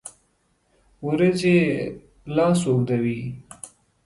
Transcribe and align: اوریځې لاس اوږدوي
اوریځې 1.03 1.57
لاس 2.35 2.59
اوږدوي 2.67 3.19